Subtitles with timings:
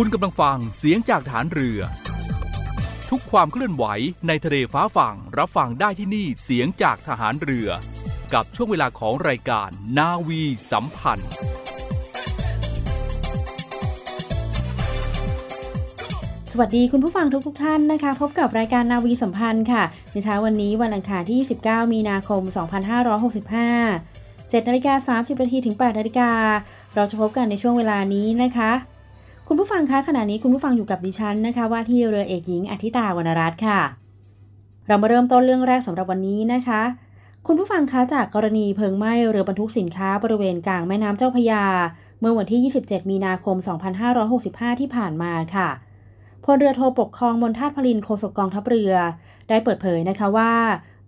[0.00, 1.80] คุณกำลังฟังเสียงจากฐานเรือ
[3.10, 3.84] ทุกความเคลื่อนไหว
[4.28, 7.68] ในทะเลฟ้าฝั่งรับฟังได้ที่นี่เสียงจากทหารเรือ
[8.34, 11.30] กับช่วงเวลาของรายการนาวีสัมพันธ์
[16.52, 22.42] สวัสดีคุณผู้ฟังทุกทท่านนะคะ พบกับรายการนาวีสัมพันธ์ค่ะ ในเช้าวันนี้วันอังคารที่19มีนาคม
[23.16, 26.30] 2565 7นาฬิกา30นาทีถึง8นาฬิกา
[26.94, 28.72] เราจะพบกันในช่วงเวลานี้นะคะ
[29.48, 33.80] คุณผู้ฟังคะขณะนี้คุณผู้ฟังอยู่กับดิฉันนะคะ ว่าที่เรือเอกหญิงอธิตาวรรณรัตน์ค่ะ
[34.86, 36.82] เรามาเริ่มต้นเรื่องแรกสำหรับวันนี้นะคะ
[37.46, 41.64] คุณผู้ฟังคะจากกรณีเพลิงไหม้เรือบรรทุกสินค้าบริเวณกลางแม่น้ำเจ้าพยา
[42.20, 43.56] เมื่อวันที่ 27 มีนาคม
[44.18, 45.68] 2565 ที่ผ่านมาค่ะ
[46.44, 48.92] พลเรือโทปกครองมนทาตพลินโฆษกกองทัพเรือ
[49.48, 50.52] ได้เปิดเผยนะคะว่า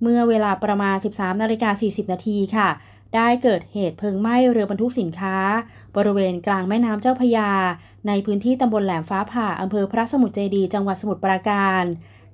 [0.03, 2.69] เมื่อเวลาประมาณ 13นาฬิกา40 นาทีค่ะ
[3.15, 5.37] ได้เกิดเหตุเพลิงไหม้เรือบรรทุกสินค้า
[5.97, 7.51] บริเวณกลางแม่น้ำเจ้าพยา
[8.09, 11.85] ในพื้นที่ตำบลแหลมฟ้าผ่าอำเภอพระสมุทรเจดีจังหวัดสมุทรปราการ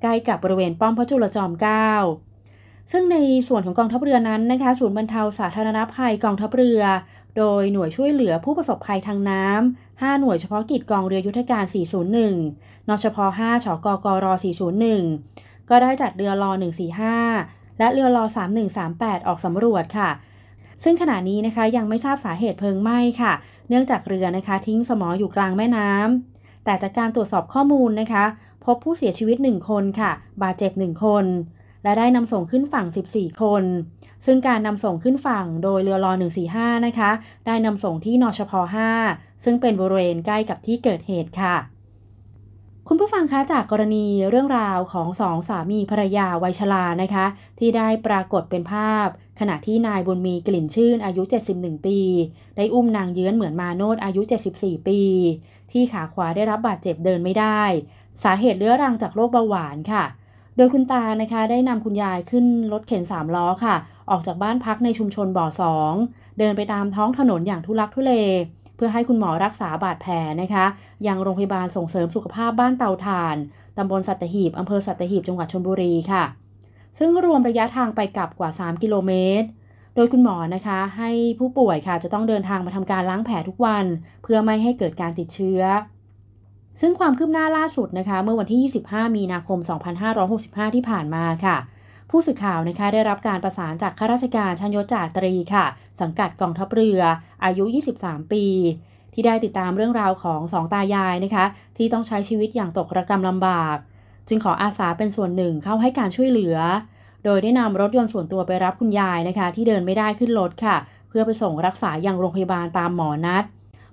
[0.02, 1.90] ใกล้กับบริเวณป้อมพระจุลจอมเกล้า
[2.92, 3.16] ซึ่งใน
[3.48, 6.82] ส่วนของกองทัพเรือนั้นนะคะ ศูนย์บรรเทาสาธารณภัยกองทัพเรือ
[7.36, 11.64] โดยหน่วยช่วยเหลือผู้ประสบภัยทางน้ำ 5 หน่วยเฉพาะกิจกองเรือยุทธการ
[12.26, 14.26] 401 นชพ 5 ชกกร
[14.98, 16.50] 401 ก็ได้จัดเรือรอ
[17.14, 18.24] 145 และเรือรอ
[18.76, 20.10] 3138 ออกสำรวจค่ะ
[20.82, 23.32] ซึ่งขณะนี้นะคะยังไม่ทราบสาเหตุเพลิงไหม้ค่ะ
[23.68, 28.24] เนื่องจากเรือนะคะทิ้งสมออยู่กลางแม่น้ำแต่จากการตรวจสอบข้อมูลนะคะ
[28.64, 30.10] พบผู้เสียชีวิต 1 คนค่ะ
[30.42, 31.24] บาดเจ็บ 1 คน
[31.82, 33.64] และได้นำส่งขึ้นฝั่ง 14 คน
[34.26, 36.12] ซึ่งการนำส่งขึ้นฝั่งโดยเรือรอ
[36.50, 37.10] 145 นะคะ
[37.46, 38.52] ได้นำส่งที่นชพ
[38.98, 41.56] 5 ซึ่งเป็นบริเวณใกล้กับที่เกิดเหตุค่ะ
[42.88, 47.26] คุณผู้ฟังคะจากกรณีเรื่องราวของสองสามีภรรยาวัยชรานะคะ
[47.58, 49.06] ที่ได้ปรากฏเป็นภาพ
[49.40, 51.22] ขณะที่นายบุญมีกลิ่นชื่นอายุ
[51.54, 51.98] 71 ปี
[52.56, 54.22] ได้อุ้มนางเยื้อนเหมือนมาโนดอายุ
[54.54, 55.00] 74 ปี
[55.72, 57.62] ที่ขาขวาได้รับบาดเจ็บเดินไม่ได้
[58.22, 60.04] สาเหตุเรื้อรังจากโรคเบาหวานค่ะ
[60.56, 63.76] โดยคุณตานะคะได้นำคุณยายขึ้นรถเข็นสามล้อค่ะ
[64.10, 65.92] ออกจากบ้านพักในชุมชนบ่อสอง
[66.38, 68.14] เดินไปตามท้องถนนอย่างทุลักทุเล
[68.76, 70.12] เพื่อให้คุณหมอรักษาบาดแผล
[70.42, 70.66] นะคะ
[71.06, 73.36] ยังโรงพยาบาลส่งเสริมสุขภาพบ้านเตาถ่าน
[73.78, 76.24] ตำบลสัตหีบอำเภอสัตหีบจังหวัดชลบุรีค่ะ
[76.98, 79.48] ซึ่งรวมระยะทางไปกลับกว่า 3 กิโลเมตร
[79.94, 83.84] โดยคุณหมอนะคะ ให้ผู้ป่วยค่ะจะต้องเดินทางมาทำการล้างแผลทุกวัน
[84.22, 85.62] เพื่อไม่ให้เกิดการติดเชื้อ
[86.80, 89.58] ซึ่งความคืบหน้าล่าสุดนะคะ เมื่อวันที่ 25 มีนาคม
[90.16, 91.56] 2565 ที่ผ่านมาค่ะ
[92.16, 95.66] ผู้สื่อข่าวนะคะได้รับการประสานจากข้าราชการชั้นยศจ่าตรีค่ะ
[96.00, 97.00] สังกัดกองทัพเรือ
[97.44, 97.64] อายุ
[97.98, 98.47] 23 ปี
[99.14, 101.44] ที่ได้ติดตามเรื่องราวของสองตายายนะคะ
[101.76, 103.76] ที่ต้องใช้ชีวิตอย่างตกระกรรมลำบาก
[104.28, 106.56] จึงขออาสาเป็นส่วนหนึ่งเข้าให้การช่วยเหลือ
[107.25, 110.76] โดยได้นำรถยนต์ส่วนตัวไปรับคุณยายนะคะ ที่เดินไม่ได้ขึ้นรถค่ะ
[111.08, 113.44] เพื่อไปส่งรักษาอยังโรงพยาบาลตามหมอนัด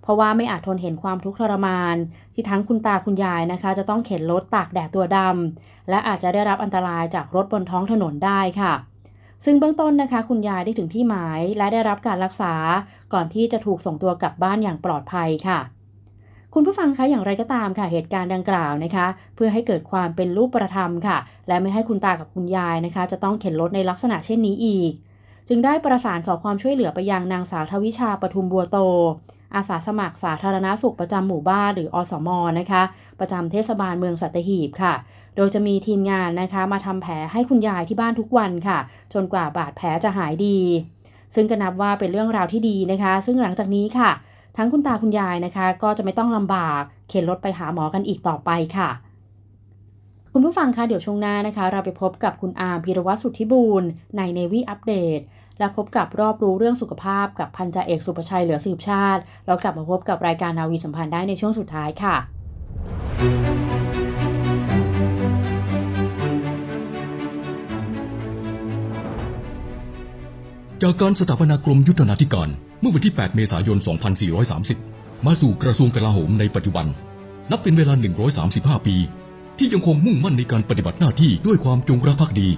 [0.01, 1.95] เพราะว่าไม่อาจทนเห็นความทุกข์ทรมาน
[2.33, 8.73] ที่ทั้งคุณตาคุณยายนะคะ จะต้องเข็นรถตากแดดตัวดำและอาจจะได้รับอันตรายจากรถบนท้องถนนได้ค่ะ
[9.45, 12.53] ซึ่งเบื้องต้นนะคะ คุณยายได้ถึงที่หมาย และได้รับการรักษา
[13.13, 15.59] ก่อนที่จะถูกส่งตัวกลับบ้านอย่างปลอดภัยค่ะ
[16.53, 24.91] คุณผู้ฟังคะอย่างไรก็ตามค่ะเหตุการณ์ดังกล่าวนะคะ เพื่อให้เกิดความเป็นรูปประธรรมค่ะ และไม่ให้คุณตากับคุณยายนะคะ จะต้องเข็นรถในลักษณะเช่นนี้อีก
[25.47, 28.77] จึงได้ประสานขอความช่วยเหลือไปยังนางสาวทวิชาปทุมบัวโต
[29.55, 32.83] อาสาสมัครสาธารณาสุขประจำหมู่บ้านหรืออสมนะคะ
[33.19, 34.93] ประจำเทศบาลเมืองสัตหีบค่ะ
[35.35, 38.79] โดยจะมีทีมงานนะคะมาทำแผลให้คุณยายที่บ้านทุกวันค่ะ
[39.13, 40.59] จนกว่าบาดแผลจะหายดี
[41.35, 44.11] ซึ่งก็นับว่าเป็นเรื่องราวที่ดีนะคะ ซึ่งหลังจากนี้ค่ะ
[44.57, 48.89] ทั้งคุณตาคุณยายนะคะ ก็จะไม่ต้องลำบาก เข็นรถไปหาหมอกันอีกต่อไปค่ะ
[50.33, 53.87] คุณผู้ฟังคะเดี๋ยวช่วงหน้านะคะ เราไปพบกับคุณอาร์มพีรวัตรสุทธิบูรณ์
[54.17, 55.19] ในเนวีอัปเดต
[55.59, 62.15] และพบกับรอบรู้เรื่องสุขภาพกับพันจ่าเอกสุประชัยเหลือสืบชาติ แล้วกลับมาพบกับรายการนาวีสัมพันธ์ได้ในช่วงสุดท้ายค่ะ
[70.81, 72.49] จากการสถาปนากรมยุทธนาธิการ
[72.79, 73.77] เมื่อวันที่ 8 เมษายน
[74.51, 76.85] 2430 มาสู่กระทรวงกลาโหมในปัจจุบัน
[77.51, 77.93] นับเป็นเวลา
[78.39, 78.97] 135 ปี
[79.63, 82.49] ที่ยังคงมุ่งมั่นในการปฏิบัติหน้าที่ด้วยความจงรักภักดี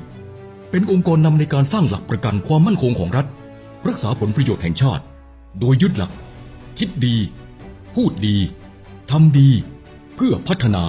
[0.71, 3.25] เป็นองค์กรนำในการสร้างหลักประกันความมั่นคงของรัฐ
[3.87, 5.03] รักษาผลประโยชน์แห่งชาติ
[5.59, 6.11] โดยยึดหลัก
[6.77, 7.15] คิดดี
[7.95, 8.37] พูดดี
[9.11, 9.49] ทำดี
[10.15, 10.83] เพื่อพัฒนา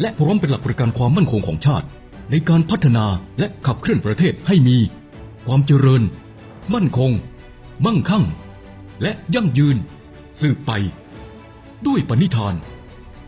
[0.00, 1.86] และพร้อมเป็นหลักประกันความมั่นคงของชาติ
[2.30, 3.06] ในการพัฒนา
[3.38, 4.76] และขับเคลื่อนประเทศให้มี
[5.46, 6.02] ความเจริญ
[6.74, 7.10] มั่นคง
[7.84, 8.24] มั่งคั่ง
[9.02, 9.76] และยั่งยืน
[10.40, 10.72] สืบไป
[11.86, 12.54] ด้วยปณิธาน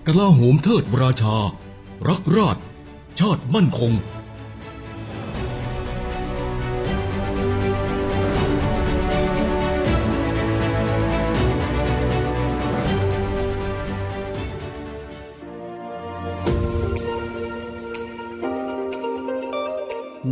[0.07, 1.37] กลาโหมเทิดราชา
[2.07, 2.57] รักราช
[3.21, 3.97] ชาติมั่นคง เ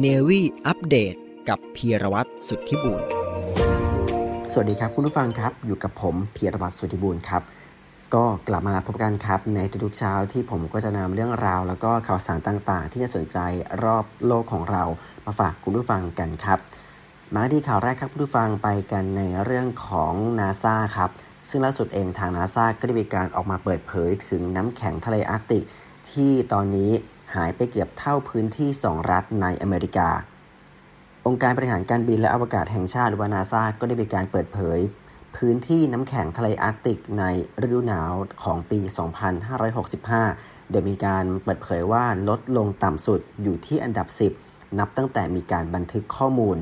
[0.04, 1.14] นวี่อัปเดต
[1.48, 3.02] กับพีรวัตรสุทธิบุญ
[4.52, 7.42] สวัสดีครับคุณผู้ฟังครับ อยู่กับผมพีรวัตรสุทธิบุญครับ
[8.14, 13.38] ก็กลับมาพบกันครับในทุกๆเช้าที่ผมก็จะนำเรื่องราว แล้วก็ข่าวสารต่างๆ ที่น่าสนใจ
[13.84, 14.84] รอบโลกของเรา
[15.26, 16.58] มาฝากคุณผู้ฟังกันครับ
[17.34, 21.10] มาที่ข่าวแรกครับคุณผู้ฟังไปกันในเรื่องของนาซาครับ
[21.48, 25.62] ซึ่งล่าสุดเองทางนาซาก็ได้มีการออกมาเปิดเผยถึงน้ำแข็งทะเลอาร์กติก
[26.10, 26.90] ที่ตอนนี้
[27.34, 30.08] หายไปเกือบเท่าพื้นที่ 2 รัฐในอเมริกา
[31.26, 34.78] องค์การบริหารการบินและอวกาศแห่งชาติหรือว่านาซาก็ได้มีการเปิดเผย
[35.36, 37.24] พื้นที่น้ำแข็งทะเลอาร์กติกใน
[37.62, 38.12] ฤดูหนาว
[38.42, 38.80] ของปี
[40.16, 44.06] 2565 โดยมีการเปิดเผยว่าลดลงต่ำสุดอยู่ที่อันดับ
[44.42, 46.56] 10 นับตั้งแต่มีการบันทึกข้อมูล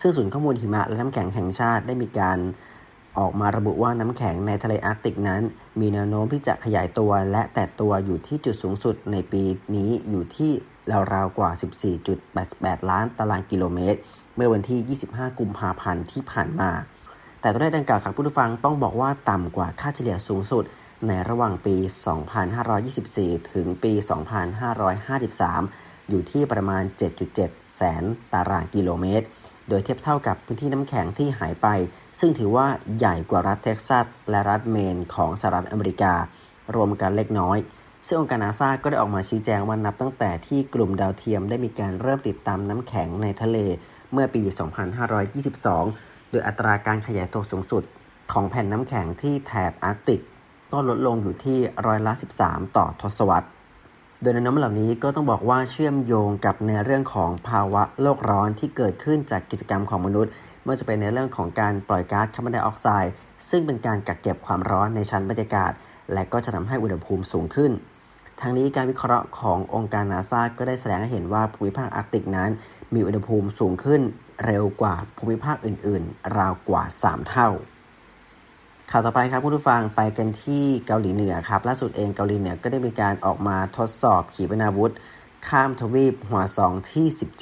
[0.00, 2.38] ซึ่งศูนย์ข้อมูลหิมะและน้ำแข็งแห่งชาติได้มีการ
[3.18, 5.42] ออกมาระบุว่าน้ำแข็งในทะเลอาร์กติกนั้น
[5.80, 9.42] มีแนวโน้มที่จะขยายตัวและแตกตัวอยู่ที่จุดสูงสุดในปี
[9.76, 10.50] นี้อยู่ที่
[11.14, 11.50] ราวๆกว่า
[12.20, 13.98] 14.88 ล้านตารางกิโลเมตร
[14.36, 16.70] เมื่อวันที่ 25 กุมภาพันธ์ที่ผ่านมา
[17.40, 20.64] แต่ตัวเลขดังกล่าวครับผู้ฟังต้องบอกว่าต่ำกว่าค่าเฉลี่ยสูงสุด
[21.06, 21.76] ในระหว่างปี
[22.68, 23.92] 2524 ถึงปี
[24.80, 26.82] 2553 อยู่ที่ประมาณ
[27.30, 28.02] 7.7 แสน
[28.32, 29.26] ตารางกิโลเมตร
[29.68, 31.68] โดยเทียบเท่ากับพื้นที่น้ำแข็งที่หายไป
[32.20, 32.66] ซึ่งถือว่า
[32.98, 36.14] ใหญ่กว่ารัฐเท็กซัส และรัฐเมนของสหรัฐอเมริกา
[36.74, 37.58] รวมกันเล็กน้อย
[38.06, 43.58] ซึ่งองค์การนาซาก็ได้ออกมาชี้แจงว่านับตั้งแต่ที่กลุ่มดาวเทียมได้มีการเริ่มติดตามน้ำแข็งในทะเล
[44.12, 44.42] เมื่อปี
[45.18, 47.82] 2522 โดยอัตราการขยายตัวสูงสุด
[48.32, 50.20] ของแผ่นน้ำแข็งที่แถบอาร์กติก
[50.72, 52.12] ก็ลดลงอยู่ที่ร้อยละ
[52.44, 53.48] 13 ต่อทศวรรษ
[54.22, 63.12] โดยแนวโน้มเหล่านี้ก็ต้องบอกว่าเชื่อมโยงกับในเรื่องของภาวะโลกร้อนที่เกิดขึ้นจากกิจกรรมของมนุษย์ไม่ว่าจะเป็นในเรื่องของการปล่อยก๊าซคาร์บอนไดออกไซด์
[63.50, 65.72] ซึ่งเป็นการกักเก็บความร้อนในชั้นบรรยากาศ
[66.12, 67.72] และก็จะทำให้อุณหภูมิสูงขึ้น
[68.40, 72.50] ทั้งนี้การวิเคราะห์ขององค์การนาซาก็ได้แสดงให้เห็นว่าภูมิภาคอาร์กติกนั้น
[72.94, 74.02] มีอุณหภูมิสูงขึ้น
[74.44, 77.48] เร็วกว่าภูมิภาคอื่น ๆ ราวกว่า 3 เท่า
[78.90, 84.92] ข่าวต่อไปครับผู้ฟังไปกันที่เกาหลีเหนือครับ ล่าสุดเองเกาหลีเหนือก็ได้มีการออกมาทดสอบขีปนาวุธ
[85.48, 87.38] ข้ามทวีปหัวสองที่ 17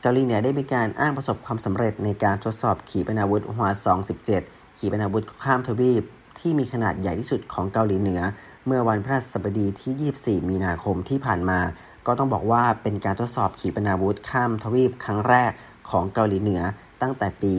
[0.00, 3.98] เกาหลีเหนือได้มีการอ้างประสบความสำเร็จในการทดสอบขีปนาวุธหัวสอง
[4.40, 6.02] 17ขีปนาวุธข้ามทวีป
[6.38, 8.20] ที่มีขนาดใหญ่ที่สุดของเกาหลีเหนือ
[8.66, 11.60] เมื่อวันพฤหัสบดีที่ 24 มีนาคมที่ผ่านมา
[12.06, 15.52] ก็ต้องบอกว่าเป็นการทดสอบขีปนาวุธข้ามทวีปครั้งแรก
[15.90, 16.62] ของเกาหลีเหนือ
[17.02, 17.52] ตั้งแต่ปี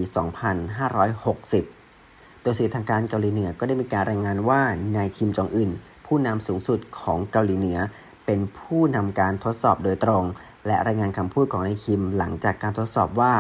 [1.60, 4.62] 2560 โดยสื่อทางการเกาหลีเหนือก็ได้มีการรายงานว่า
[4.96, 5.70] นายคิมจองอึน
[6.06, 7.80] ผู้นำสูงสุดของเกาหลีเหนือ
[8.26, 10.24] เป็นผู้นำการทดสอบโดยตรง
[10.68, 13.34] และรายงานคำพูดของนายคิมหลังจากการทดสอบว่า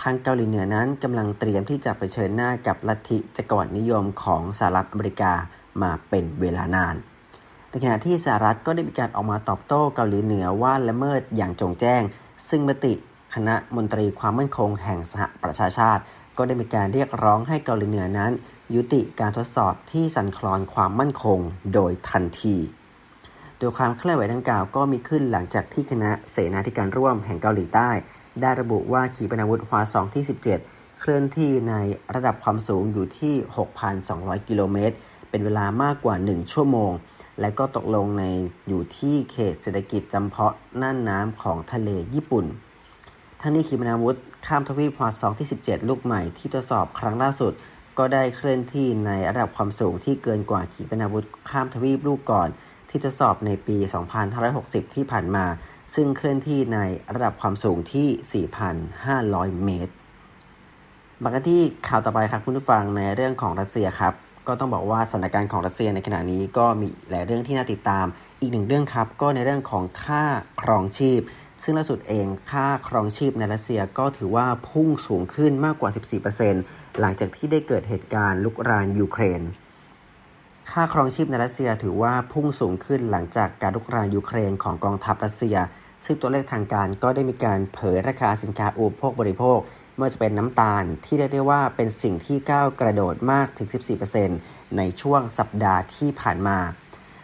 [0.00, 5.32] ทางเกาหลีเหนือนั้นกำลังเตรียมที่จะเผชิญหน้ากับลัทธิจักรวรรดินิยมของสหรัฐอเมริกา
[5.82, 6.96] มาเป็นเวลานาน
[7.74, 12.02] ในขณะที่สหรัฐก็ได้มีการออกมาตอบโต้เกาหลีเหนือว่าละเมิดอย่างจงแจ้ง
[12.48, 12.92] ซึ่งมติ
[13.34, 16.02] คณะมนตรีความมั่นคงแห่งสหประชาชาติ
[16.36, 18.32] ก็ได้มีการเรียกร้องให้เกาหลีเหนือนั้น
[18.74, 21.38] ยุติการทดสอบที่สั่นคลอนความมั่นคง
[21.74, 22.56] โดยทันที
[23.58, 27.90] โดยความเคลื่อนไหวดังกล่าวก็มีขึ้นหลังจากที่คณะเสนาธิการร่วมแห่งเกาหลีใต้
[28.40, 30.24] ได้ระบุว่าขีปนาวุธฮวาซองที่
[30.62, 31.74] 17 เคลื่อนที่ใน
[32.14, 33.34] ระดับความสูงอยู่ที่
[33.90, 34.94] 6,200 กิโลเมตร
[35.30, 36.92] เป็นเวลามากกว่า 1 ชั่วโมง
[37.40, 38.24] และก็ตกลงใน
[38.68, 42.46] อยู่ที่เขตเศรษฐกิจจำเพาะน่านน้ำของทะเลญี่ปุ่น
[43.40, 47.52] ทั้งนี้ขีปนาวุธข้ามทวีปฮวาซองที่ 17 ลูกใหม่ที่ทดสอบครั้งล่าสุด
[47.98, 52.48] ก็ได้เคลื่อนที่ในระดับความสูงที่เกินกว่าขีปนาวุธข้ามทวีปลูกก่อน
[52.88, 53.76] ที่ทดสอบในปี
[54.36, 55.46] 2560 ที่ผ่านมา
[55.94, 56.78] ซึ่งเคลื่อนที่ใน
[57.14, 59.92] ระดับความสูงที่ 4,500 เมตร
[61.22, 64.14] มากันที่ข่าวต่อไปครับคุณผู้ฟังในเรื่องของรัสเซียครับ
[64.46, 68.06] ก็ต้องบอกว่าสถานการณ์ของรัสเซียในขณะนี้ก็มีหลายเรื่องที่น่าติดตาม
[68.40, 70.24] อีกหนึ่งเรื่องครับ ก็ในเรื่องของค่า
[70.60, 71.20] ครองชีพ
[71.62, 75.90] ซึ่งล่าสุดเองค่าครองชีพในรัสเซียก็ถือว่าพุ่งสูงขึ้นมากกว่า
[76.44, 79.42] 14%หลังจากที่ได้เกิดเหตุการณ์ลุกรานยูเครน
[80.70, 85.56] ค่าครองชีพในรัสเซียถือว่าพุ่งสูงขึ้นหลังจากการลุกรานยูเครนของกองทัพรัสเซีย
[86.04, 89.58] ซึ่งตัวเลขทางการก็ได้มีการเผยราคาสินค้าอุปโภคบริโภค
[89.96, 93.68] เมื่อจะเป็นน้ำตาลที่เรียกได้ว่าเป็นสิ่งที่ก้าวกระโดดมากถึง
[94.22, 96.58] 14%ในช่วงสัปดาห์ที่ผ่านมา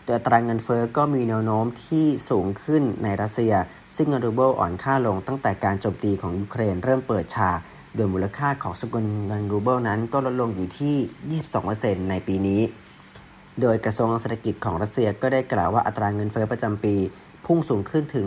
[0.04, 3.54] โดยอัตรางเงินเฟอ้อก็มีแนวโน้มที่สูงขึ้นในรัสเซีย
[3.96, 7.58] ซึ่งเงินรูเบิลอ่อนค่าลงตั้งแต่การโจมตีของยูเครนเริ่มเปิดฉาก
[7.96, 12.60] โดยมูลค่าของสกุลเงินรูเบิลนั้นก็ลดลงอยู่ที่ 22%ในปีนี้
[13.60, 16.94] โดยกระทรวงเศรษฐกิจของรัสเซียก็ได้กล่าวว่าอัตราเงินเฟ้อประจำปี
[17.46, 18.26] พุ่งสูงขึ้นถึง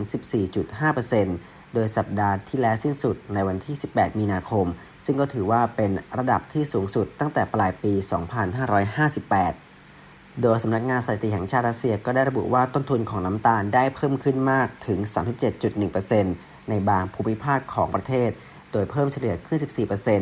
[0.53, 4.65] 14.5% โดยสัปดาห์ที่แล้วสิ้นสุดในวันที่ 18 มีนาคม
[5.05, 7.93] ซึ่งก็ถือว่าเป็นระดับที่สูงสุดตั้งแต่ปลายปี
[9.57, 14.99] 2558 โดยสำนักงานสถิติแห่งชาติรัสเซียก็ได้ระบุว่าต้นทุนของน้ำตาลได้เพิ่มขึ้นมากถึง
[15.83, 18.29] 37.1%ในบางภูมิภาคของประเทศ
[18.71, 19.59] โดยเพิ่มเฉลี่ยขึ้น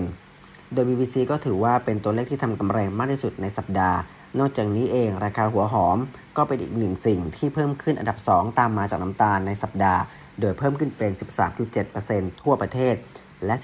[0.06, 3.98] 14%โดย BBC ก็ถือว่าเป็นตัวเลขที่ทำกำไรมากที่สุดในสัปดาห์
[4.40, 5.98] นอกจากนี้เองราคาหัวหอม
[6.38, 10.02] ก็เป็นอีกหนึ่งสิ่งที่เพิ่มขึ้นอันดับ 2 ตามมาจากน้ำตาลในสัปดาห์
[10.40, 11.12] โดยเพิ่มขึ้นเป็น
[11.78, 12.96] 13.7%ทั่วประเทศ
[13.46, 13.56] และ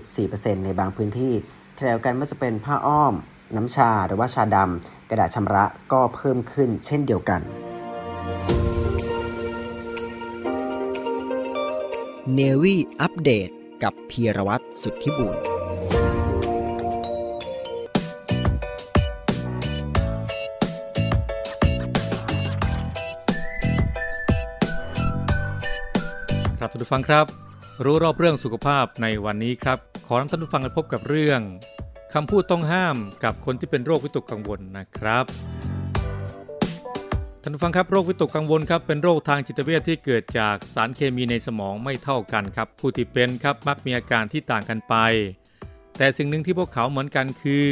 [0.00, 1.32] 40.4%ในบางพื้นที่
[1.78, 3.14] ขณะเดียวกันไม่จะเป็นผ้าอ้อม
[3.56, 7.40] น้ำชาหรือว่าชาดำกระดาษชำระก็เพิ่มขึ้นเช่นเดียวกัน
[12.34, 13.50] เนวี่อัปเดต
[13.82, 15.34] กับพีรวัตรสุทธิบุญ
[26.62, 27.26] ครับท่านผู้ฟังครับ
[27.84, 31.40] รู้รอบเรื่องสุขภาพในวันนี้ครับ ขอนำท่านผู้ฟังไปพบกับเรื่อง
[32.14, 35.24] คำพูดต้องห้ามกับคนที่เป็นโรควิตกกังวลนะครับ
[37.42, 44.94] ท่านผู้ฟังครับโรควิตกกังวลครับเป็นโรคทางจิตเวชที่เกิดจากสารเคมีในสมองไม่เท่ากันครับ ผู้ที่เป็นครับมักมีอาการที่ต่างกันไป
[45.96, 47.68] แต่สิ่งหนึ่งที่พวกเขาเหมือนกันคือ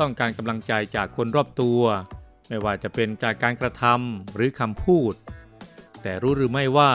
[0.00, 1.80] ต้องการกำลังใจจากคนรอบตัว
[2.48, 5.14] ไม่ว่าจะเป็นจากการกระทำหรือคำพูด
[6.02, 6.92] แต่รู้หรือไม่ว่า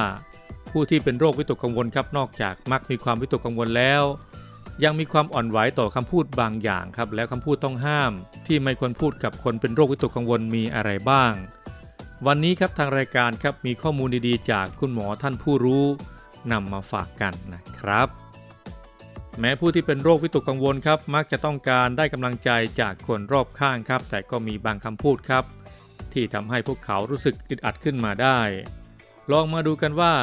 [0.72, 4.04] ผู้ที่เป็นโรควิตกกังวลครับนอกจากมักมีความวิตกกังวลแล้ว
[4.84, 8.12] ยังมีความอ่อนไหวต่อคำพูดบางอย่างครับ แล้วคำพูดต้องห้าม
[8.48, 11.34] ที่ไม่ควรพูดกับคนเป็นโรควิตกกังวลมีอะไรบ้าง
[12.26, 15.86] วันนี้ครับทางรายการครับมีข้อมูลดีๆ จากคุณหมอท่านผู้รู้
[16.52, 18.08] นำมาฝากกันนะครับ
[19.40, 22.50] แม้ผู้ที่เป็นโรควิตกกังวลครับ มักจะต้องการได้กำลังใจ
[22.82, 25.44] จากคนรอบข้างครับ แต่ก็มีบางคำพูดครับ
[26.14, 28.40] ที่ทำให้พวกเขารู้สึกอึดอัดขึ้นมาได้
[29.32, 30.14] ลองมาดูกันว่า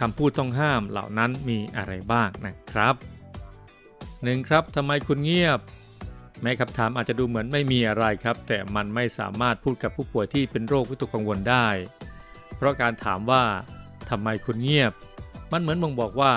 [0.00, 2.94] คำพูดต้องห้ามเหล่านั้นมีอะไรบ้างนะครับ
[3.70, 4.48] 1.
[4.48, 5.60] ครับทำไมคุณเงียบ
[6.42, 11.66] แม้คำถามอาจจะดูเหมือนไม่มีอะไรครับ แต่มันไม่สามารถพูดกับผู้ป่วยที่เป็นโรควิตกกังวลได้
[12.56, 13.44] เพราะการถามว่า
[14.10, 14.92] ทำไมคุณเงียบ
[15.52, 16.32] มันเหมือนบ่งบอกว่า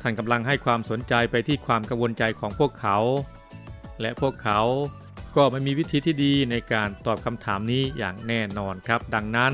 [0.00, 2.98] ท่านกำลังให้ความสนใจไปที่ความกังวลใจของพวกเขา
[4.00, 4.60] และพวกเขา
[5.36, 9.52] ก็ไม่มีวิธีที่ดีในการตอบคำถามนี้อย่างแน่นอนครับ ดังนั้น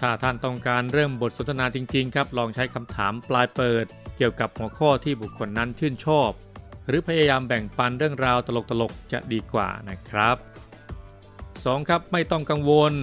[0.00, 3.84] ถ้าท่านต้องการเริ่มบทสนทนาจริง ๆ ครับ ลองใช้คำถามปลายเปิด
[4.16, 6.30] เกี่ยวกับหัวข้อที่บุคคลนั้นชื่นชอบ
[6.86, 8.48] หรือพยายามแบ่งปันเรื่องราวต
[8.80, 10.36] ลกๆ จะดีกว่านะครับ
[10.92, 11.88] 2.
[11.88, 12.94] ครับไม่ต้องกังวล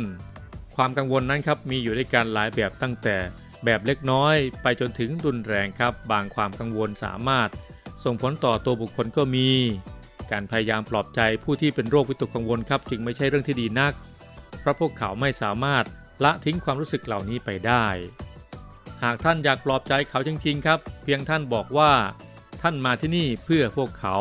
[0.76, 3.16] ความกังวลนั้นครับมีอยู่ด้วยกันหลายแบบตั้งแต่
[3.66, 7.50] แบบเล็กน้อย ไปจนถึงรุนแรงครับ บางความกังวลสามารถ
[8.04, 9.50] ส่งผลต่อตัวบุคคลก็มี
[10.32, 13.94] การพยายามปลอบใจผู้ที่เป็นโรควิตกกังวลครับ จึงไม่ใช่เรื่องที่ดีนัก
[14.60, 15.84] เพราะพวกเขาไม่สามารถ
[16.24, 17.86] ละทิ้งความรู้สึกเหล่านี้ไปได้
[19.04, 21.92] หากท่านอยากปลอบใจเขาจริงๆครับ เพียงท่านบอกว่า
[22.62, 24.18] ท่านมาที่นี่เพื่อพวกเขา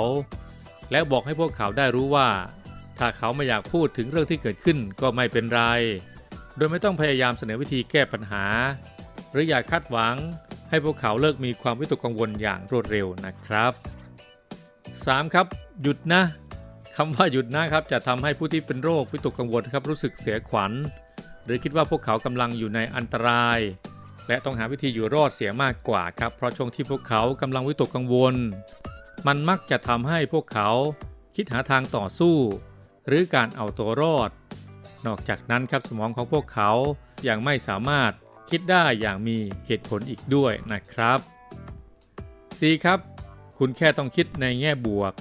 [0.90, 2.28] และบอกให้พวกเขาได้รู้ว่า
[2.99, 5.62] ถ้าเขาไม่อยากพูดถึงเรื่องที่เกิดขึ้นก็ไม่เป็นไร
[6.56, 8.44] โดยไม่ต้องพยายามเสนอวิธีแก้ปัญหา
[9.32, 10.16] หรืออยากคาดหวัง
[10.71, 13.73] ให้พวกเขาเลิกมีความวิตกกังวลอย่างรวดเร็วนะครับ
[14.52, 15.35] 3.
[15.35, 15.47] ครับ
[15.82, 16.23] หยุดนะ
[16.97, 20.73] คำว่าหยุดนะครับจะทำให้ผู้ที่เป็นโรควิตกกังวลครับรู้สึกเสียขวัญ
[21.45, 23.59] หรือคิดว่าพวกเขากำลังอยู่ในอันตราย
[24.29, 28.35] และต้องหาวิธีอยู่รอดเสียมากกว่าครับ เพราะช่วงที่พวกเขากำลังวิตกกังวล
[29.27, 30.71] มันมักจะทำให้พวกเขา
[31.37, 32.37] คิดหาทางต่อสู้
[33.09, 34.31] หรือการเอาตัวรอด
[35.07, 36.71] นอกจากนั้นครับสมองของพวกเขา
[37.29, 38.13] ยังไม่สามารถ
[38.51, 41.19] คิดได้อย่างมีเหตุผลอีกด้วยนะครับ
[42.01, 42.85] 4.
[42.85, 42.99] ครับ
[43.59, 45.13] คุณแค่ต้องคิดในแง่บวก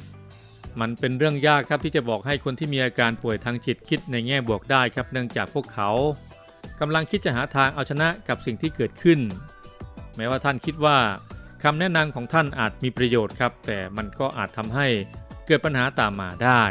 [0.79, 5.89] มันเป็นเรื่องยากครับที่จะบอกให้คนที่มีอาการป่วยทางจิตคิดในแง่บวกได้ครับ เนื่องจากพวกเขา
[6.79, 9.19] กำลังคิดจะหาทางเอาชนะกับสิ่งที่เกิดขึ้น
[10.15, 10.97] แม้ว่าท่านคิดว่า
[11.63, 14.87] คำแนะนำของท่านอาจมีประโยชน์ครับ แต่มันก็อาจทำให้
[15.47, 16.63] เกิดปัญหาตามมาได้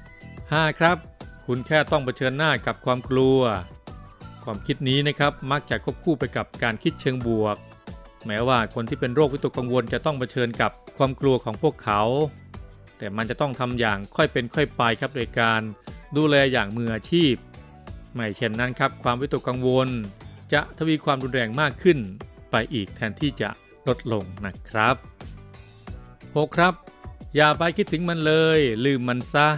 [0.00, 0.78] 5.
[0.78, 0.96] ครับ
[1.46, 3.40] คุณแค่ต้องเผชิญหน้ากับความกลัว
[4.44, 7.56] ความคิดนี้นะครับมักจะควบคู่ไปกับการคิดเชิงบวก
[8.26, 12.00] แม้ว่าคนที่เป็นโรควิตกกังวลจะต้องเผชิญกับความกลัวของพวกเขา
[12.98, 15.60] แต่มันจะต้องทำอย่างค่อยเป็นค่อยไปครับโดยการ
[16.16, 17.34] ดูแลอย่างมืออาชีพ
[18.14, 19.88] ไม่เช่นนั้นครับความวิตกกังวล
[20.52, 21.98] จะทวีความรุนแรงมากขึ้น
[22.50, 23.50] ไปอีกแทนที่จะ
[23.88, 24.96] ลดลงนะครับ
[25.64, 26.56] 6.
[26.56, 26.74] ครับ
[27.36, 29.48] อย่าไปคิดถึงมันเลย ลืมมันซะ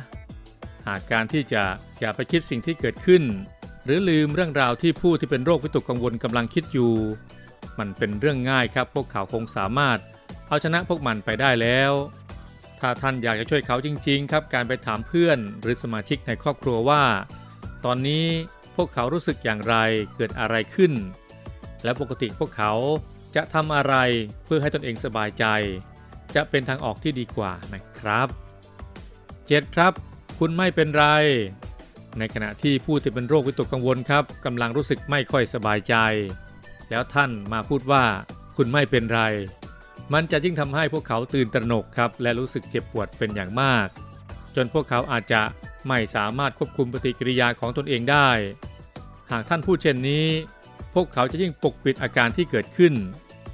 [0.86, 1.62] หากการที่จะ
[2.00, 3.22] อย่าไปคิดสิ่งที่เกิดขึ้น
[3.84, 6.92] หรือลืมเรื่องราวที่ผู้ที่เป็นโรควิตกกังวลกำลังคิดอยู่
[7.78, 9.98] มันเป็นเรื่องง่ายครับพวกเขาคงสามารถ
[10.48, 11.92] เอาชนะพวกมันไปได้แล้ว
[12.80, 17.02] ถ้าท่านอยากจะช่วยเขาจริง ๆ ครับ การไปถามเพื่อนหรือสมาชิกในครอบครัวว่า
[17.84, 18.26] ตอนนี้
[18.76, 19.76] พวกเขารู้สึกอย่างไร
[20.16, 20.92] เกิดอะไรขึ้น
[21.84, 22.72] และปกติพวกเขา
[23.36, 23.94] จะทำอะไร
[24.44, 25.44] เพื่อให้ตนเองสบายใจ
[26.34, 28.28] จะเป็นทางออกที่ดีกว่านะครับ
[29.00, 29.74] 7.
[29.74, 29.92] ครับ
[30.38, 31.06] คุณไม่เป็นไร
[32.18, 35.94] ในขณะที่ผู้ที่เป็นโรควิตกกังวลครับกำลังรู้สึกไม่ค่อยสบายใจ
[36.90, 38.04] แล้วท่านมาพูดว่า
[38.56, 39.22] คุณไม่เป็นไร
[40.14, 43.88] มันจะยิ่งทำให้พวกเขาตื่นตระหนกครับและรู้สึกเจ็บปวดเป็นอย่างมาก
[44.56, 45.42] จนพวกเขาอาจจะ
[45.88, 48.28] ไม่สามารถควบคุมปฏิกิริยาของตนเองได้
[49.30, 50.26] หากท่านพูดเช่นนี้
[50.94, 52.94] พวกเขาจะยิ่งปกปิดอาการที่เกิดขึ้น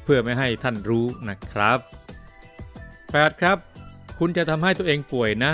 [0.05, 1.79] เพื่อไม่ให้ท่านรู้นะครับ
[2.61, 3.41] 8.
[3.41, 3.59] ครับ
[4.19, 5.53] คุณจะทำให้ตัวเองป่วยนะ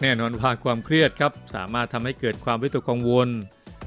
[0.00, 3.28] แน่นอนว่าความเครียดครับ สามารถทำให้เกิดความวิตกกังวล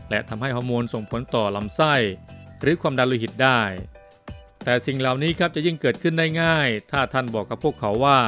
[0.09, 1.93] และทำให้ฮอร์โมนส่งผลต่อลำไส้
[2.61, 3.61] หรือความดันโลหิตได้
[4.69, 8.19] แต่สิ่งเหล่านี้ครับจะยิ่งเกิดขึ้นได้ง่าย ถ้าท่านบอกกับพวกเขาว่า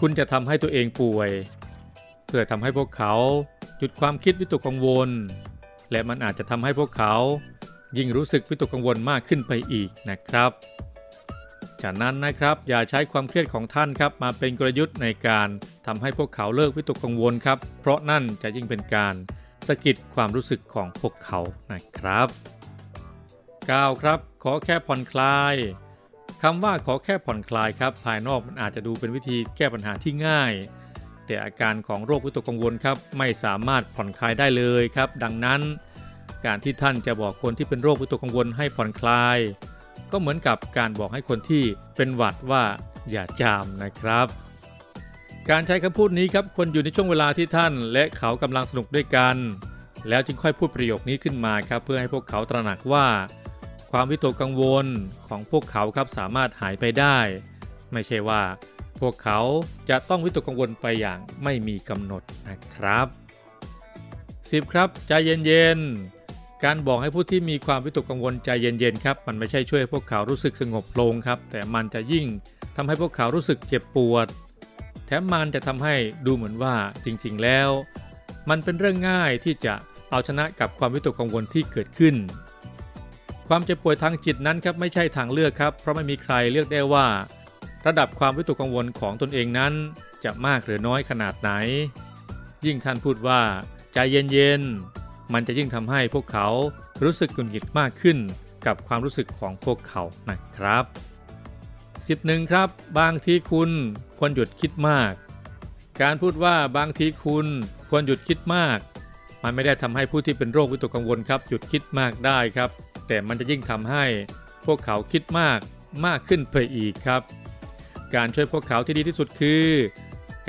[0.00, 1.30] คุณจะทำให้ตัวเองป่วย
[2.26, 3.14] เพื่อทำให้พวกเขา
[3.78, 5.10] หยุดความคิดวิตกกังวล
[5.90, 7.14] และมันอาจจะทำให้พวกเขา
[7.98, 10.50] ยิ่งรู้สึกวิตกกังวลมากขึ้นไปอีกนะครับ
[11.82, 15.48] ฉะนั้นนะครับอย่าใช้ความเครียดของท่านครับมาเป็นกลยุทธ์ในการ
[15.86, 19.14] ทำให้พวกเขาเลิกวิตกกังวลครับ เพราะนั่นจะยิ่งเป็นการ
[19.66, 21.40] สะกิดความรู้สึกของพวกเขา
[21.72, 22.28] นะครับ
[23.76, 24.02] 9.
[24.02, 25.54] ครับ ขอแค่ผ่อนคลาย
[26.42, 30.52] คำว่าขอแค่ผ่อนคลายครับ ภายนอกมันอาจจะดูเป็นวิธีแก้ปัญหาที่ง่าย
[31.26, 35.60] แต่อาการของโรควิตกกังวลครับไม่สามารถผ่อนคลายได้เลยครับ ดังนั้น
[36.46, 39.38] การที่ท่านจะบอกคนที่เป็นโรควิตกกังวลให้ผ่อนคลาย
[40.12, 41.64] ก็เหมือนกับการบอกให้คนที่
[41.96, 42.62] เป็นหวัดว่า
[43.10, 44.26] อย่าจามนะครับ
[45.50, 49.36] การใช้คำพูดนี้ครับควรอยู่ในช่วงเวลาที่ท่าน และเขากำลังสนุกด้วยกัน
[50.08, 53.06] แล้วจึงค่อยพูดประโยคนี้ขึ้นมาครับ เพื่อให้พวกเขาตระหนักว่า
[53.90, 54.86] ความวิตกกังวล
[55.28, 57.18] ของพวกเขาครับสามารถหายไปได้
[57.92, 58.42] ไม่ใช่ว่า
[59.00, 59.40] พวกเขา
[59.88, 63.06] จะต้องวิตกกังวลไปอย่างไม่มีกำหนดนะครับ
[64.10, 64.72] 10.
[64.72, 72.26] ครับใจเย็นๆการบอกให้ผู้ที่มีความวิตกกังวลใจเย็นๆครับ มันไม่ใช่ช่วยพวกเขารู้สึกสงบลงครับ แต่มันจะยิ่ง
[72.76, 74.26] ทำให้พวกเขารู้สึกเจ็บปวด
[75.06, 75.94] แถมมันจะทำให้
[76.26, 76.74] ดูเหมือนว่า
[77.04, 77.68] จริงๆแล้ว
[78.48, 79.74] มันเป็นเรื่องง่ายที่จะ
[80.10, 82.14] เอาชนะกับความวิตกกังวลที่เกิดขึ้น
[83.48, 87.06] ความเจ็บป่วยทางจิตนั้นครับไม่ใช่ทางเลือกครับ เพราะไม่มีใครเลือกได้ว่า
[87.86, 89.72] ระดับความวิตกกังวลของตนเองนั้น
[90.24, 91.50] จะมากหรือน้อยขนาดไหน
[92.64, 93.40] ยิ่งท่านพูดว่า
[93.92, 93.98] ใจ
[94.32, 96.48] เย็นๆมันจะยิ่งทำให้พวกเขา
[97.04, 98.18] รู้สึกกุนหิดมากขึ้น
[98.66, 100.84] กับความรู้สึกของพวกเขานะครับ
[102.08, 103.70] 11ครับ บางทีคุณ
[104.18, 105.12] ควรหยุดคิดมาก
[106.02, 107.46] การพูดว่าบางทีคุณ
[107.88, 108.78] ควรหยุดคิดมาก
[109.42, 112.70] มันไม่ได้ทำให้ผู้ที่เป็นโรควิตกกังวลครับหยุดคิดมากได้ครับ
[113.08, 114.04] แต่มันจะยิ่งทำให้
[114.66, 115.58] พวกเขาคิดมาก
[116.06, 117.22] มากขึ้นไปอีกครับ
[118.14, 119.66] การช่วยพวกเขาที่ดีที่สุดคือ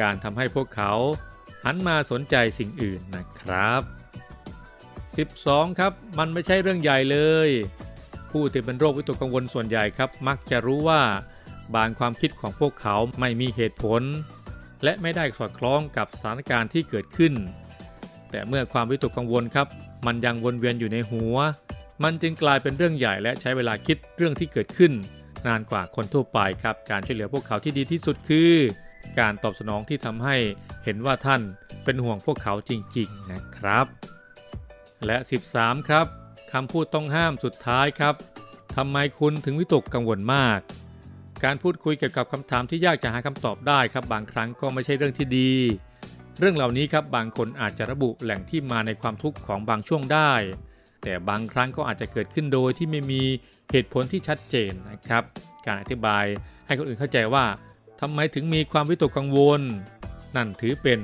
[0.01, 0.91] การทำให้พวกเขา
[1.65, 3.81] หันมาสนใจสิ่งอื่นนะครับ
[5.19, 7.17] 12 ครับ มันไม่ใช่เรื่องใหญ่เล
[7.47, 7.49] ย
[8.31, 11.01] ผู้ที่เป็นโรควิตกกังวลส่วนใหญ่ครับ มักจะรู้ว่า
[11.75, 14.01] บางความคิดของพวกเขาไม่มีเหตุผล
[14.83, 17.33] และไม่ได้สอดคล้องกับสถานการณ์ที่เกิดขึ้น
[18.31, 19.67] แต่เมื่อความวิตกกังวลครับ
[20.05, 21.35] มันยังวนเวียนอยู่ในหัว
[22.03, 24.91] มันจึงกลายเป็นเรื่องใหญ่และใช้เวลาคิดเรื่องที่เกิดขึ้น
[25.47, 28.53] นานกว่าคนทั่วไปครับ การช่วยเหลือพวกเขาที่ดีที่สุดคือ
[29.19, 30.35] การตอบสนองที่ทำให้
[30.83, 31.41] เห็นว่าท่าน
[31.83, 33.85] เป็นห่วงพวกเขาจริงๆนะครับ
[35.05, 35.17] และ
[35.51, 36.05] 13 ครับ
[36.51, 38.15] คำพูดต้องห้ามสุดท้ายครับ
[38.75, 40.59] ทำไมคุณถึงวิตกกังวลมาก
[41.43, 45.51] การพูดคุยเกี่ยวกับคำถามที่ยากจะหาคำตอบได้ครับ บางครั้งก็ไม่ใช่เรื่องที่ดี
[46.39, 50.31] เรื่องเหล่านี้ครับบางคนอาจจะระบุแหล่งที่มาในความทุกข์ของบางช่วงได้
[51.03, 53.21] แต่บางครั้งก็อาจจะเกิดขึ้นโดยที่ไม่มี
[53.71, 55.23] เหตุผลที่ชัดเจนนะครับ
[55.65, 56.25] การอธิบาย
[56.65, 57.45] ให้คนอื่นเข้าใจว่า
[58.01, 59.61] ทำไมถึงมีความวิตกกังวล
[60.35, 60.99] นั่นถือเป็น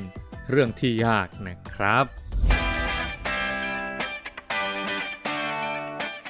[0.49, 2.05] เรื่องที่ยากนะครับ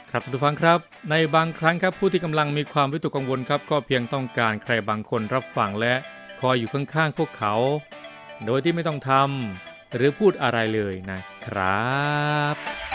[0.09, 5.93] ครับทุกฟังครับ ในบางครั้งครับผู้ที่กำลังมีความวิตกกังวลครับ ก็เพียงต้องการใครบางคนรับฟังและ
[6.39, 7.55] คอยอยู่ข้างๆพวกเขา
[8.45, 11.95] โดยที่ไม่ต้องทำหรือพูดอะไรเลยนะครั
[12.53, 12.94] บ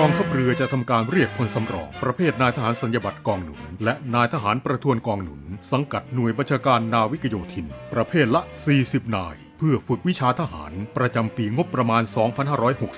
[0.01, 8.43] กองทัพเรือจะทำการเรียกพลสำรองประเภทนายทหารสัญญบัตรกองหนุน และนายทหารประทวนกองหนุน สังกัดหน่วยบัญชาการนาวิกโยธิน ประเภทละ
[8.79, 12.03] 40 นาย เพื่อฝึกวิชาทหารประจำปีงบประมาณ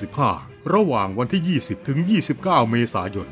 [0.08, 1.98] 2565 ระหว่างวันที่ 20 ถึง
[2.34, 3.28] 29 เมษายน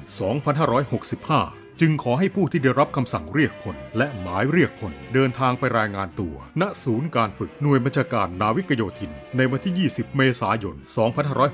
[0.63, 10.77] 2565 จึงขอให้ผู้ที่ได้รับคำสั่งเรียกพลและหมายเรียกพลเดินทางไปรายงานตัว ณศูนย์การฝึกหน่วยบัญชาการนาวิกโยธิน ในวันที่ 20 เมษายน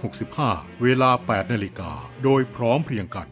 [0.03, 1.93] 2565 เวลา 8 นาฬิกา
[2.25, 3.29] โดยพร้อมเพรียงกัน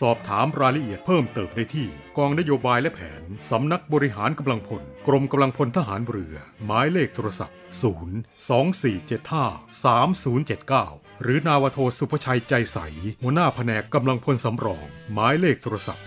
[0.00, 12.78] สอบถามรายละเอียดเพิ่มเติมได้ที่ กองนโยบายและแผน สำนักบริหารกำลังพล กรมกำลังพลทหารเรือ หมายเลขโทรศัพท์ 0 2475 3079 หรือนาวโทสุภชัยใจใส
[13.22, 16.04] หัวหน้าแผนกกำลังพลสำรอง หมายเลขโทรศัพท์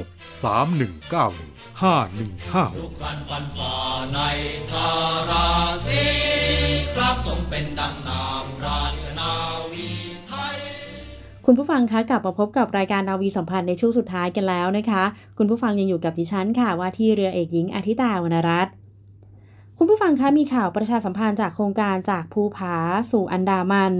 [0.00, 3.74] 06 3191 5156ลุกรันฟันฝ่า
[4.14, 4.18] ใน
[4.70, 4.88] ทา
[5.30, 5.46] รา
[5.86, 6.04] ศี
[6.94, 9.32] ครับทรงเป็นดังนามราชนา
[9.72, 9.88] วี
[10.28, 10.56] ไทย
[11.46, 15.04] คุณผู้ฟังคะกลับมาพบกับรายการนาวีสัมพันธ์ในช่วงสุดท้ายกันแล้วนะคะ
[15.38, 18.74] คุณผู้ฟังยังอยู่กับดิฉันค่ะว่าที่เรือเอกหญิงอาทิตาวรรณรัตน์
[19.76, 22.76] คุณผู้ฟังคะมีข่าวประชาสัมพันธ์จากโครงการจากภูผา
[23.10, 23.94] สู่อันดามัน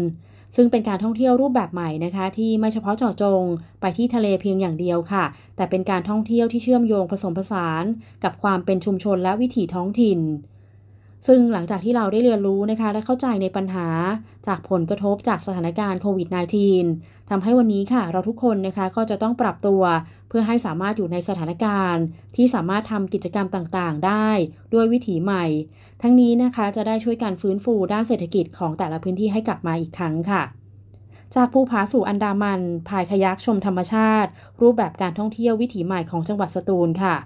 [0.57, 3.43] ซึ่งเป็นการท่องเที่ยวรูปแบบใหม่นะคะ ที่ไม่เฉพาะเจาะจง
[3.81, 5.25] ไปที่ทะเลเพียงอย่างเดียวค่ะ
[5.57, 7.85] แต่เป็นการท่องเที่ยวที่เชื่อมโยงผสมผสาน
[8.25, 10.21] กับความเป็นชุมชนและวิถีท้องถิ่น
[11.27, 13.89] ซึ่งหลังจากที่เราได้เรียนรู้นะคะ และเข้าใจในปัญหา
[14.47, 16.29] จากผลกระทบจากสถานการณ์โควิด
[16.79, 19.83] -19 ทำให้วันนี้ค่ะ เราทุกคนนะคะก็จะต้องปรับตัว
[20.29, 22.05] เพื่อให้สามารถอยู่ในสถานการณ์
[22.37, 24.29] ที่สามารถทำกิจกรรมต่างๆ ได้
[24.75, 25.45] ด้วยวิถีใหม่
[26.03, 30.43] ทั้งนี้นะคะจะได้ช่วยการฟื้นฟูด้านเศรษฐกิจของแต่ละพื้นที่ให้กลับมาอีกครั้งค่ะ
[31.35, 34.31] จากภูผาสู่อันดามันพายคายักชมธรรมชาติ
[34.61, 37.17] รูปแบบการท่องเที่ยววิถีใหม่ของจังหวัดสตูลค่ะ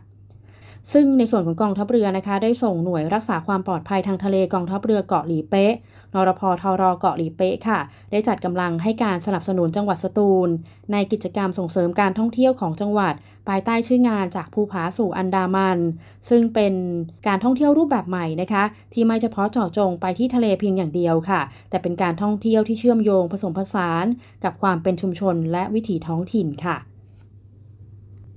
[0.92, 5.74] ซึ่งในส่วนของกองทัพเรือนะคะ ได้ส่งหน่วยรักษาความปลอดภัยทางทะเลกองทัพเรือเกาะหลีเป๊ะ
[6.14, 10.48] นรพทรเกาะหลีเป๊ะค่ะ ได้จัดกำลังให้การสนับสนุนจังหวัดสตูล
[10.92, 13.14] ในกิจกรรมส่งเสริมการท่องเที่ยวของจังหวัด
[13.48, 15.78] ภายใต้ชื่องานจากภูผาสู่อันดามัน
[16.28, 16.74] ซึ่งเป็น
[17.26, 24.04] การท่องเที่ยวรูปแบบใหม่นะคะ ที่ไม่เฉพาะเจาะจงไปที่ทะเลเพียงอย่างเดียวค่ะ แต่เป็นการท่องเที่ยวที่เชื่อมโยงผสมผสาน
[24.44, 26.76] กับความเป็นชุมชนและวิถีท้องถิ่นค่ะ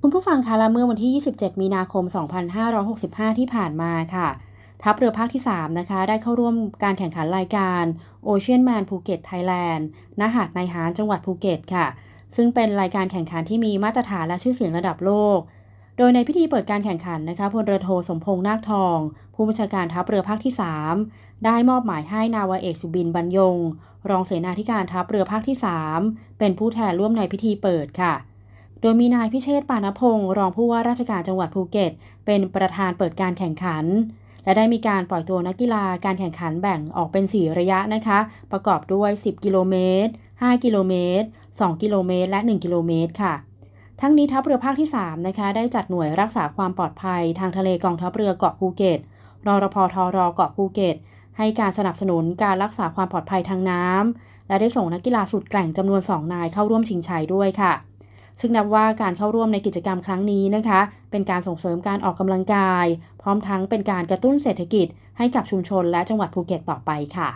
[0.01, 2.03] คุณผู้ฟังคะและเมื่อวันที่ 27 มีนาคม
[2.71, 4.27] 2565 ที่ผ่านมาค่ะ
[4.83, 7.83] ทัพเรือภาคที่ 3 นะคะ ได้เข้าร่วมการแข่งขันรายการ
[8.27, 9.87] Ocean Man ภูเก็ตไทยแลนด์
[10.19, 11.87] ณหาดในหารจังหวัดภูเก็ตค่ะ
[12.35, 15.39] ซึ่งเป็นรายการแข่งขันที่มีมาตรฐานและชื่อเสียงระดับโลก
[15.97, 18.97] โดยในพิธีเปิดการแข่งขันนะคะพลเรือโทสมพงษ์นาคทอง
[19.35, 20.53] ผู้บัญชาการทัพเรือภาคที่
[20.99, 23.57] 3 ได้มอบหมายให้นาวาเอกสุบินบรรยง
[24.09, 25.57] รองเสนาธิการทัพเรือภาคที่
[25.97, 28.15] 3 เป็นผู้แทนร่วมในพิธีเปิดค่ะ
[28.81, 31.91] โดยมีนายพิเชษปานพงศ์รองผู้ว่าราชการจังหวัดภูเก็ต
[32.25, 33.85] เป็นประธานเปิดการแข่งขัน
[34.43, 38.19] และได้มีการปล่อยตัวนักกีฬาการแข่งขันแบ่งออกเป็น 4 ระยะนะคะ
[38.51, 43.33] ประกอบด้วย 10 กิโลเมตร 5 กิโลเมตร 2 กิโลเมตร และ 1 กิโลเมตรค่ะ
[44.01, 48.99] ทั้งนี้ทัพเรือภาคที่ 3 นะคะ ได้จัดหน่วยรักษาความปลอดภัยทางทะเลกองทัพเรือเกาะภูเก็ต
[49.47, 50.95] รอรพทรเกาะภูเก็ต
[51.37, 57.73] ให้การสนับสนุนการรักษาความปลอดภัยทางน้ำและได้ส่งนักกีฬาสุดแกร่งจำนวน 2 นายเข้าร่วมชิงชัยด้วยค่ะ
[58.39, 62.85] ซึ่งนับว่าการเข้าร่วมในกิจกรรมครั้งนี้นะคะ เป็นการส่งเสริมการออกกำลังกาย
[63.21, 67.29] พร้อมทั้งเป็นการกระตุ้นเศรษฐกิจ ให้กับชุมชนและจังหวัดภูเก็ตต่อไปค่ะ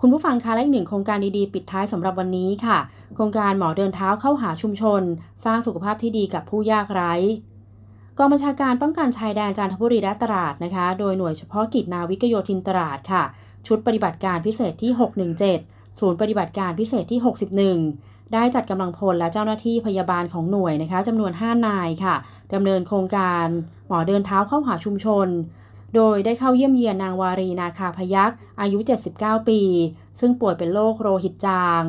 [0.00, 2.78] คุณผู้ฟังคะและอีกหนึ่งโครงการดีๆ ปิดท้ายสำหรับวันนี้ค่ะ
[3.14, 5.02] โครงการหมอเดินเท้าเข้าหาชุมชน
[5.44, 7.14] สร้างสุขภาพที่ดีกับผู้ยากไร้
[8.18, 13.22] กองบัญชาการป้องกันชายแดนจันทบุรีและตราดนะคะ โดยหน่วยเฉพาะกิจนาวิกโยธินตราดค่ะ
[13.66, 14.90] ชุดปฏิบัติการพิเศษที่
[15.46, 17.20] 617 ศูนย์ปฏิบัติการพิเศษที่
[17.66, 22.14] 61 ได้จัดกำลังพลและเจ้าหน้าที่พยาบาลของหน่วยนะคะจำนวน 5 นายค่ะ
[22.54, 23.46] ดำเนินโครงการ
[23.88, 25.28] หมอเดินเท้าเข้าหาชุมชน
[25.94, 28.78] โดยได้เข้าเยี่ยมเยียนนางวารีนาคาพยักอายุ
[29.14, 29.60] 79 ปี
[30.20, 31.82] ซึ่งป่วยเป็นโรคโรหิตจาง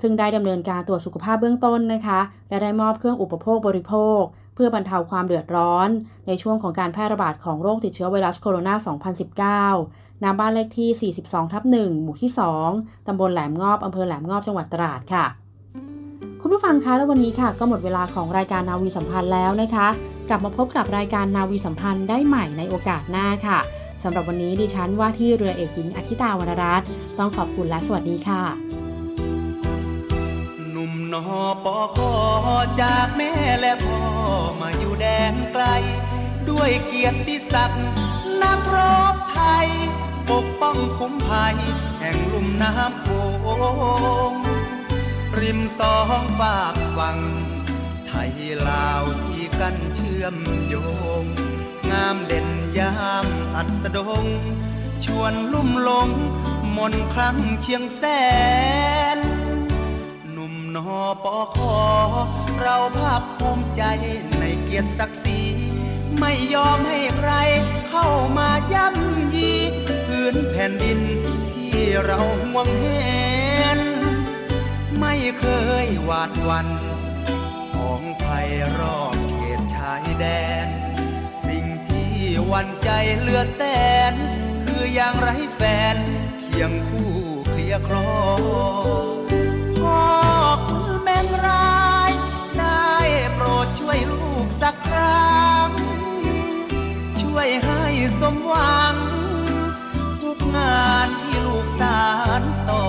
[0.00, 4.20] ซึ่งได้ดำเนินการตรวจสุขภาพเบื้องต้นนะคะ และได้มอบเครื่องอุปโภคบริโภค
[4.54, 5.88] เพื่อบรรเทาความเดือดร้อน
[6.26, 12.30] ในช่วงของการแพร่ระบาดของโรคติดเชื้อไวรัสโคโรนา 2019ณบ้านเลขที่ 42 ทับ 1 หมู่ที่
[12.68, 15.24] 2 ตำบลแหลมงอบ อำเภอแหลมงอบ จังหวัดตราดค่ะ
[16.48, 19.88] คุณผู้ฟังคะและวันนี้ค่ะ ก็หมดเวลาของรายการนาวีสัมพันธ์แล้วนะคะ
[20.28, 23.58] กลับมาพบกับรายการนาวีสัมพันธ์ได้ใหม่ในโอกาสหน้าค่ะ
[24.02, 28.42] สำหรับวันนี้ดิฉันว่าที่เรือเอกหญิงอคิตาวรรณรัตน์ต้องขอบคุณและสวัสดีค่ะ
[30.70, 31.24] หนุ่มนอ
[31.64, 32.12] ปอคอ
[32.80, 34.00] จากแม่และพ่อ
[34.60, 35.64] มาอยู่แดนไกล
[36.50, 37.84] ด้วยเกียรติศักดิ์
[38.42, 38.78] นักร
[39.14, 39.68] บไทย
[40.30, 41.56] ปกป้องคุ้มภัย
[42.00, 43.08] แห่งลุ่มน้ำโข
[44.32, 44.45] ง
[45.42, 47.18] ริมสองฝากฝั่ง
[48.06, 48.32] ไทย
[48.68, 50.74] ลาวที่กันเชื่อมโย
[51.22, 51.24] ง
[51.90, 52.94] งามเด่นยา
[53.24, 54.26] มอัสดง
[55.04, 56.08] ชวนลุ่มหลง
[56.76, 58.02] มนครั้งเชียงแส
[59.16, 59.18] น
[60.32, 61.76] หนุ่มนอปอคอ
[62.60, 63.82] เราภาคภูมิใจ
[64.38, 65.40] ในเกียรติศักดิ์ศรี
[66.18, 67.32] ไม่ยอมให้ใคร
[67.88, 68.06] เข้า
[68.38, 69.52] มาย่ำยี
[70.06, 71.00] พื้นแผ่นดิน
[71.52, 72.86] ที่เราห่วงแห
[73.78, 73.95] น
[75.00, 75.46] ไม่เค
[75.84, 76.68] ยหวาดวัน
[77.74, 80.26] ของภัยรอบเขตชายแด
[80.66, 80.68] น
[81.46, 82.10] สิ่งที่
[82.52, 83.60] วันใจเหลือแส
[84.12, 84.14] น
[84.66, 85.62] คืออย่างไรแฟ
[85.94, 85.96] น
[86.40, 87.14] เคียงคู่
[87.48, 88.10] เคลียร์คลอ
[89.78, 90.02] พ่อ
[90.66, 92.12] คุณแม่งร้าย
[92.58, 92.90] ได้
[93.34, 95.70] โปรดช่วยลูกสักครั้ง
[97.22, 97.84] ช่วยให้
[98.20, 98.94] สมหวัง
[100.22, 102.04] ทุกงานที่ลูกสา
[102.40, 102.84] รต่อ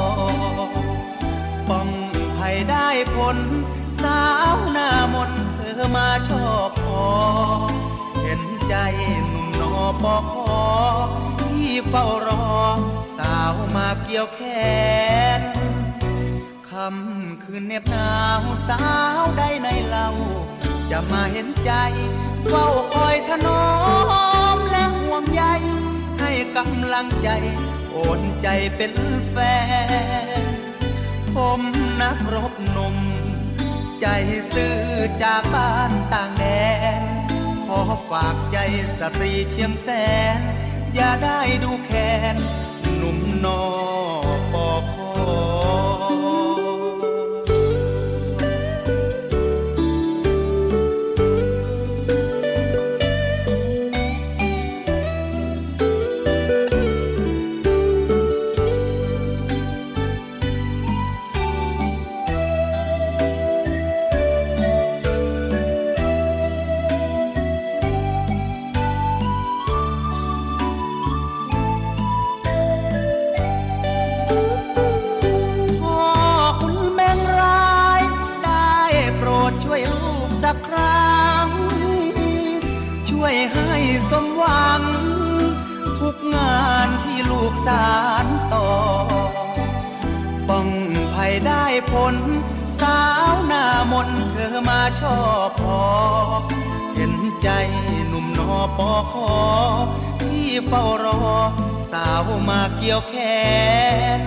[1.70, 1.90] ป้อง
[2.38, 3.38] ภัยได้ผล
[4.02, 7.06] สาวหน้ามนเธอมาชอบพอ
[8.24, 8.76] เห็นใจ
[9.28, 10.62] หนุ่มนอปอคอ
[11.42, 12.46] ที่เฝ้ารอ
[13.18, 14.42] สาวมาเกี่ยวแข
[15.40, 15.42] น
[16.70, 18.84] คำคืนเหน็บหนาวสา
[19.20, 20.10] วได้ในเล่า
[20.92, 21.72] จะมาเห็นใจ
[22.48, 23.66] เฝ้าคอยถนอ
[24.56, 25.44] มและห่วงใย
[26.20, 27.30] ให้กำลังใจ
[27.92, 28.94] โอนใจเป็น
[29.30, 29.36] แฟ
[30.42, 30.57] น
[31.60, 31.62] ม
[32.02, 32.98] นักรบหนุ่ม
[34.02, 34.06] ใจ
[34.54, 34.80] ซื่อ
[35.24, 36.46] จากบ้านต่างแด
[37.02, 37.04] น
[37.66, 38.58] ขอฝากใจ
[38.98, 39.88] สตรีเชียงแส
[40.38, 40.40] น
[40.96, 42.36] อย่าได้ดูแค้น
[42.98, 43.64] หนุ่มนอ
[43.96, 43.97] น
[94.06, 95.82] นเธอมาชอบพอ
[96.96, 97.50] เห็นใจ
[98.08, 99.14] หนุ่มนอปอค
[100.22, 101.20] ที่เฝ้ารอ
[101.92, 103.16] สาวมาเกี่ยวแข
[104.20, 104.22] น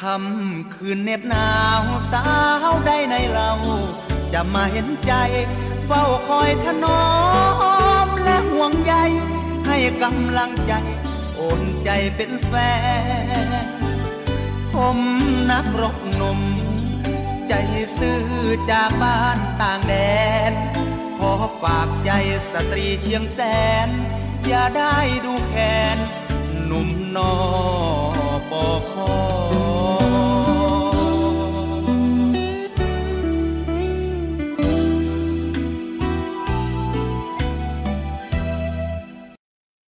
[0.00, 2.24] คำคืนเน็บหนาวสา
[2.70, 3.50] วได้ในเรา
[4.32, 5.14] จะมาเห็นใจ
[5.86, 7.04] เฝ้าคอยถนอ
[8.06, 8.94] มและห่วงใย
[9.66, 10.72] ให้กำลังใจ
[11.36, 12.52] โอนใจเป็นแฟ
[13.64, 13.66] น
[14.72, 14.98] ผม
[15.50, 16.40] นักรบนม
[17.54, 17.60] ใจ
[17.98, 18.22] ซื้อ
[18.70, 19.94] จากบ้านต่างแด
[20.50, 20.52] น
[21.18, 22.10] ขอฝากใจ
[22.52, 23.38] สตรีเชียงแส
[23.86, 23.88] น
[24.46, 25.54] อย่าได้ดูแค
[25.96, 25.98] น
[26.64, 27.34] หนุ่มนอ
[28.50, 29.71] ปอคอ